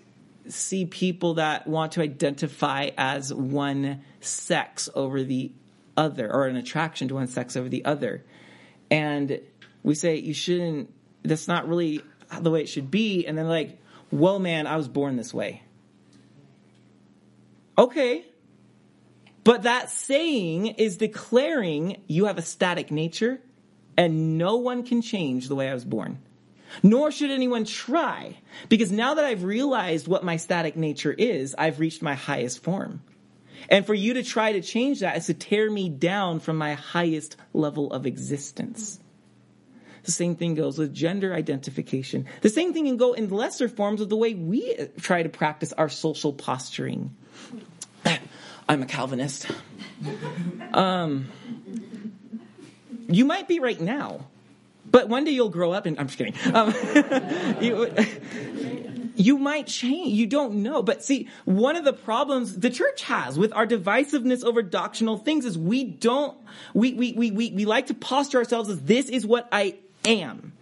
[0.47, 5.51] see people that want to identify as one sex over the
[5.95, 8.23] other or an attraction to one sex over the other.
[8.89, 9.39] And
[9.83, 12.01] we say you shouldn't that's not really
[12.39, 13.25] the way it should be.
[13.25, 13.79] And then like
[14.09, 15.63] well man i was born this way.
[17.77, 18.25] Okay.
[19.43, 23.41] But that saying is declaring you have a static nature
[23.97, 26.19] and no one can change the way i was born
[26.83, 28.37] nor should anyone try,
[28.69, 33.01] because now that I've realized what my static nature is, I've reached my highest form.
[33.69, 36.73] And for you to try to change that is to tear me down from my
[36.73, 38.99] highest level of existence.
[40.03, 42.25] The same thing goes with gender identification.
[42.41, 45.73] The same thing can go in lesser forms of the way we try to practice
[45.73, 47.15] our social posturing.
[48.69, 49.47] I'm a Calvinist.
[50.73, 51.29] Um,
[53.07, 54.25] you might be right now.
[54.91, 56.35] But one day you'll grow up and I'm just kidding.
[56.53, 56.73] Um,
[57.61, 57.93] you,
[59.15, 60.13] you might change.
[60.13, 60.83] You don't know.
[60.83, 65.45] But see, one of the problems the church has with our divisiveness over doctrinal things
[65.45, 66.37] is we don't,
[66.73, 70.53] we, we, we, we, we like to posture ourselves as this is what I am.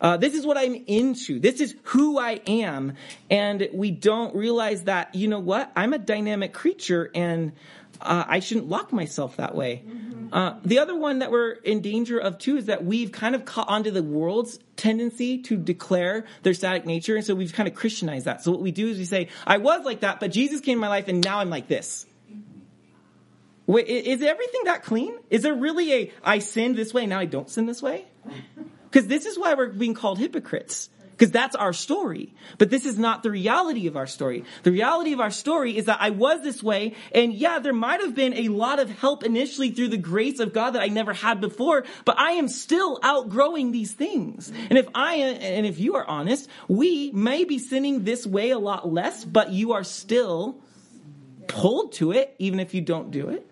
[0.00, 1.40] Uh, this is what I'm into.
[1.40, 2.94] This is who I am.
[3.30, 5.72] And we don't realize that, you know what?
[5.74, 7.52] I'm a dynamic creature and
[8.00, 9.82] uh, I shouldn't lock myself that way.
[9.86, 10.34] Mm-hmm.
[10.34, 13.44] Uh, the other one that we're in danger of too is that we've kind of
[13.44, 17.74] caught onto the world's tendency to declare their static nature, and so we've kind of
[17.74, 18.42] Christianized that.
[18.42, 20.80] So what we do is we say, "I was like that, but Jesus came in
[20.80, 22.06] my life, and now I'm like this."
[23.66, 25.14] Wait, is everything that clean?
[25.28, 28.06] Is there really a I sinned this way, now I don't sin this way?
[28.90, 30.88] Because this is why we're being called hypocrites
[31.18, 32.32] because that's our story.
[32.58, 34.44] But this is not the reality of our story.
[34.62, 38.00] The reality of our story is that I was this way, and yeah, there might
[38.00, 41.12] have been a lot of help initially through the grace of God that I never
[41.12, 44.52] had before, but I am still outgrowing these things.
[44.70, 48.58] And if I and if you are honest, we may be sinning this way a
[48.58, 50.60] lot less, but you are still
[51.48, 53.50] pulled to it, even if you don't do it.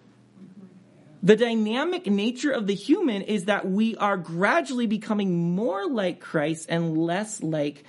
[1.27, 6.67] The dynamic nature of the human is that we are gradually becoming more like Christ
[6.69, 7.83] and less like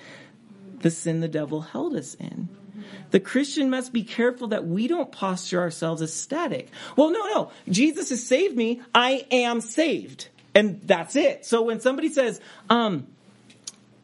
[0.80, 2.50] the sin the devil held us in.
[3.12, 6.70] The Christian must be careful that we don't posture ourselves as static.
[6.96, 7.52] Well, no, no.
[7.70, 8.82] Jesus has saved me.
[8.96, 10.30] I am saved.
[10.56, 11.46] And that's it.
[11.46, 13.06] So when somebody says, um,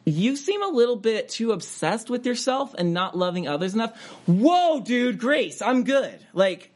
[0.04, 4.00] you seem a little bit too obsessed with yourself and not loving others enough.
[4.26, 6.20] Whoa, dude, grace, I'm good.
[6.32, 6.70] Like,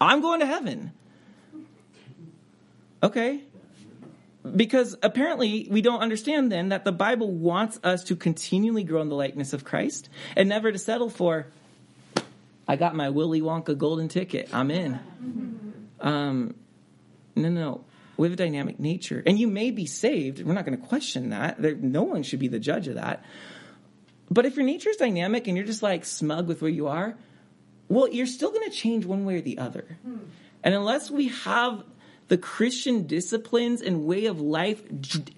[0.00, 0.90] I'm going to heaven.
[3.02, 3.42] Okay.
[4.56, 9.08] Because apparently we don't understand then that the Bible wants us to continually grow in
[9.08, 11.46] the likeness of Christ and never to settle for,
[12.66, 14.48] I got my Willy Wonka golden ticket.
[14.52, 14.98] I'm in.
[16.00, 16.54] Um,
[17.36, 17.84] no, no.
[18.16, 19.22] We have a dynamic nature.
[19.24, 20.44] And you may be saved.
[20.44, 21.60] We're not going to question that.
[21.62, 23.24] There, no one should be the judge of that.
[24.30, 27.16] But if your nature is dynamic and you're just like smug with where you are,
[27.88, 29.98] well, you're still going to change one way or the other.
[30.64, 31.84] And unless we have
[32.32, 34.82] the Christian disciplines and way of life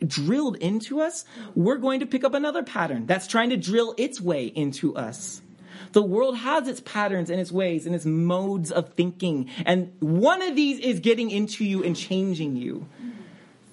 [0.07, 1.25] drilled into us,
[1.57, 5.43] we're going to pick up another pattern that's trying to drill its way into us.
[5.91, 10.41] The world has its patterns and its ways and its modes of thinking, and one
[10.41, 12.87] of these is getting into you and changing you.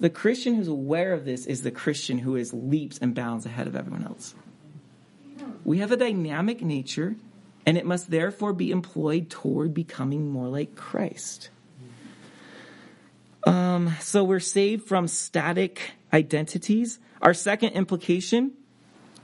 [0.00, 3.68] The Christian who's aware of this is the Christian who is leaps and bounds ahead
[3.68, 4.34] of everyone else.
[5.64, 7.14] We have a dynamic nature,
[7.64, 11.50] and it must therefore be employed toward becoming more like Christ.
[13.46, 16.98] Um, so we're saved from static identities.
[17.20, 18.52] Our second implication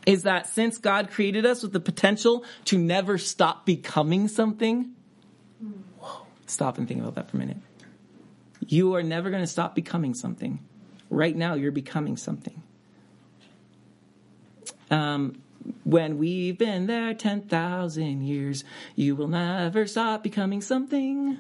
[0.06, 4.92] is that since God created us with the potential to never stop becoming something,
[5.98, 7.58] whoa, stop and think about that for a minute.
[8.66, 10.60] You are never going to stop becoming something.
[11.10, 12.62] Right now, you're becoming something.
[14.90, 15.42] Um,
[15.84, 18.64] when we've been there 10,000 years,
[18.94, 21.36] you will never stop becoming something.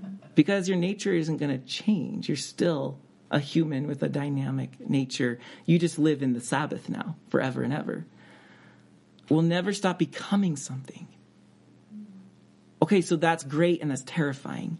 [0.34, 2.28] because your nature isn't going to change.
[2.28, 2.98] You're still
[3.30, 5.38] a human with a dynamic nature.
[5.66, 8.06] You just live in the Sabbath now, forever and ever.
[9.28, 11.08] We'll never stop becoming something.
[12.82, 14.78] Okay, so that's great and that's terrifying.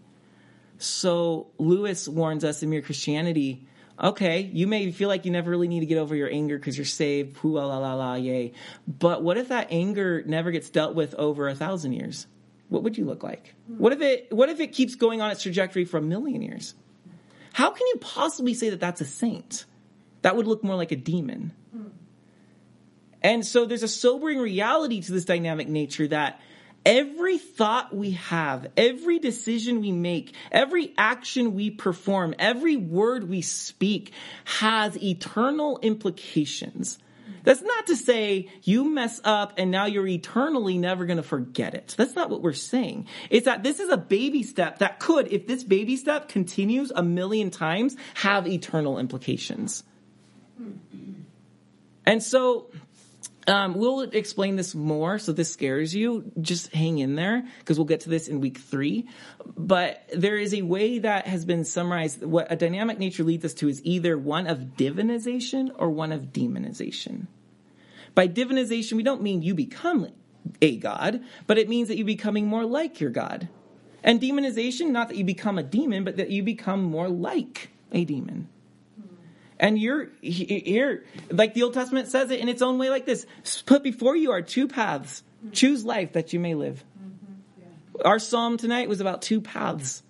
[0.79, 3.67] So Lewis warns us in Mere Christianity
[4.03, 6.77] Okay, you may feel like you never really need to get over your anger because
[6.77, 8.53] you're saved, hoo la la la yay.
[8.89, 12.27] But what if that anger never gets dealt with over a thousand years?
[12.75, 13.55] What would you look like?
[13.69, 16.75] What if it what if it keeps going on its trajectory for a million years?
[17.53, 19.65] How can you possibly say that that's a saint?
[20.23, 21.53] That would look more like a demon.
[23.23, 26.41] And so there's a sobering reality to this dynamic nature that
[26.85, 33.41] every thought we have, every decision we make, every action we perform, every word we
[33.41, 34.13] speak
[34.45, 36.99] has eternal implications.
[37.45, 41.75] That's not to say you mess up and now you're eternally never going to forget
[41.75, 41.95] it.
[41.97, 43.07] That's not what we're saying.
[43.31, 47.03] It's that this is a baby step that could, if this baby step continues a
[47.03, 49.85] million times, have eternal implications.
[52.07, 52.71] And so
[53.47, 56.33] um, we'll explain this more, so this scares you.
[56.41, 59.07] Just hang in there because we'll get to this in week three.
[59.57, 62.23] But there is a way that has been summarized.
[62.23, 66.33] What a dynamic nature leads us to is either one of divinization or one of
[66.33, 67.27] demonization.
[68.15, 70.09] By divinization, we don't mean you become
[70.63, 73.49] a god, but it means that you're becoming more like your god.
[74.03, 78.05] And demonization, not that you become a demon, but that you become more like a
[78.05, 78.49] demon.
[79.59, 83.27] And you're here, like the Old Testament says it in its own way, like this
[83.67, 85.23] put before you are two paths.
[85.53, 86.83] Choose life that you may live.
[86.99, 88.07] Mm-hmm.
[88.07, 90.03] Our psalm tonight was about two paths.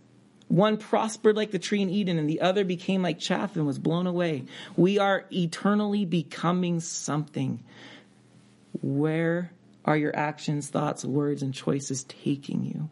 [0.49, 3.79] One prospered like the tree in Eden, and the other became like chaff and was
[3.79, 4.45] blown away.
[4.77, 7.63] We are eternally becoming something.
[8.81, 9.51] Where
[9.85, 12.89] are your actions, thoughts, words, and choices taking you?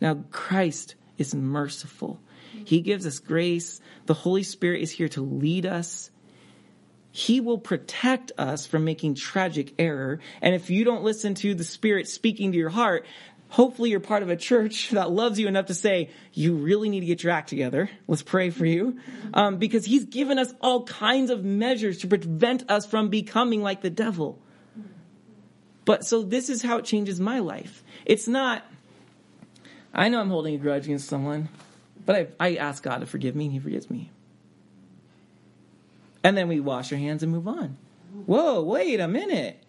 [0.00, 2.20] Now, Christ is merciful.
[2.64, 3.80] He gives us grace.
[4.06, 6.10] The Holy Spirit is here to lead us.
[7.10, 10.18] He will protect us from making tragic error.
[10.42, 13.06] And if you don't listen to the Spirit speaking to your heart,
[13.48, 17.00] hopefully you're part of a church that loves you enough to say, you really need
[17.00, 17.88] to get your act together.
[18.08, 18.98] Let's pray for you.
[19.32, 23.80] Um, because he's given us all kinds of measures to prevent us from becoming like
[23.80, 24.40] the devil.
[25.84, 27.84] But so this is how it changes my life.
[28.06, 28.64] It's not,
[29.92, 31.48] I know I'm holding a grudge against someone.
[32.06, 34.10] But I, I ask God to forgive me, and He forgives me.
[36.22, 37.76] And then we wash our hands and move on.
[38.26, 39.62] Whoa, wait a minute.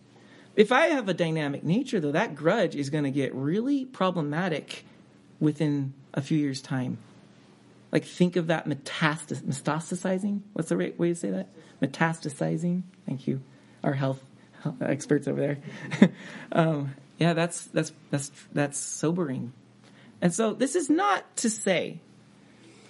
[0.56, 4.86] If I have a dynamic nature, though, that grudge is going to get really problematic
[5.40, 6.98] within a few years' time.
[7.92, 10.42] Like, think of that metastas- metastasizing.
[10.54, 11.50] What's the right way to say that?
[11.82, 12.84] Metastasizing.
[13.06, 13.42] Thank you,
[13.84, 14.24] our health
[14.82, 16.12] experts over there.
[16.52, 19.54] um, yeah, that's that's that's that's sobering.
[20.22, 22.00] And so, this is not to say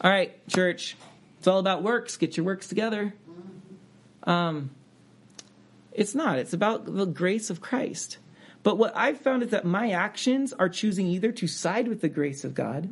[0.01, 0.97] all right, church,
[1.39, 2.17] it's all about works.
[2.17, 3.13] Get your works together.
[4.23, 4.71] Um,
[5.91, 6.39] it's not.
[6.39, 8.17] It's about the grace of Christ.
[8.63, 12.09] But what I've found is that my actions are choosing either to side with the
[12.09, 12.89] grace of God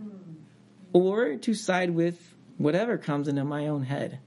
[0.94, 4.20] or to side with whatever comes into my own head.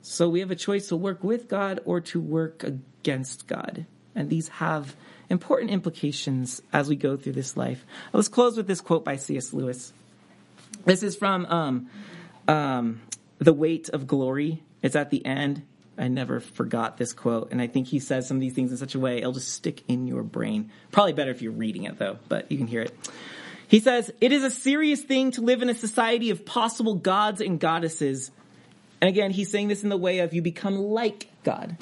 [0.00, 3.86] So we have a choice to work with God or to work against God.
[4.14, 4.96] And these have
[5.30, 7.84] important implications as we go through this life.
[8.12, 9.52] Let's close with this quote by C.S.
[9.52, 9.92] Lewis.
[10.84, 11.90] This is from um,
[12.48, 13.02] um,
[13.38, 14.62] The Weight of Glory.
[14.82, 15.62] It's at the end.
[15.96, 18.76] I never forgot this quote, and I think he says some of these things in
[18.76, 20.70] such a way it'll just stick in your brain.
[20.90, 22.92] Probably better if you're reading it, though, but you can hear it.
[23.68, 27.40] He says, It is a serious thing to live in a society of possible gods
[27.40, 28.30] and goddesses.
[29.00, 31.76] And again, he's saying this in the way of you become like God.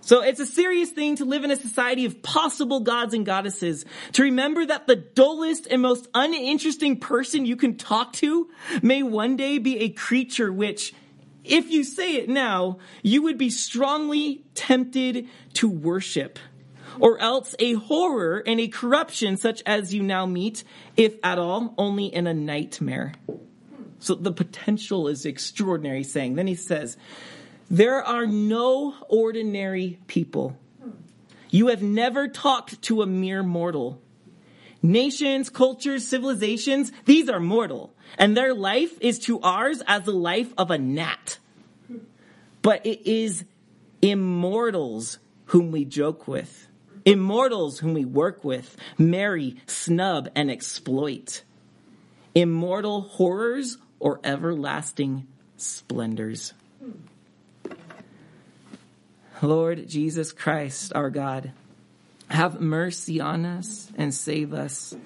[0.00, 3.84] So it's a serious thing to live in a society of possible gods and goddesses.
[4.12, 8.48] To remember that the dullest and most uninteresting person you can talk to
[8.82, 10.94] may one day be a creature which,
[11.44, 16.38] if you say it now, you would be strongly tempted to worship.
[17.00, 20.64] Or else a horror and a corruption such as you now meet,
[20.96, 23.12] if at all, only in a nightmare.
[24.00, 26.36] So the potential is extraordinary saying.
[26.36, 26.96] Then he says,
[27.70, 30.56] there are no ordinary people.
[31.50, 34.00] You have never talked to a mere mortal.
[34.82, 37.94] Nations, cultures, civilizations, these are mortal.
[38.16, 41.38] And their life is to ours as the life of a gnat.
[42.62, 43.44] But it is
[44.02, 46.68] immortals whom we joke with,
[47.04, 51.42] immortals whom we work with, marry, snub, and exploit.
[52.34, 56.52] Immortal horrors or everlasting splendors.
[59.42, 61.52] Lord Jesus Christ, our God,
[62.28, 64.96] have mercy on us and save us,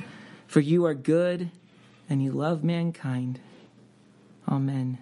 [0.46, 1.50] for you are good
[2.08, 3.40] and you love mankind.
[4.48, 4.98] Amen.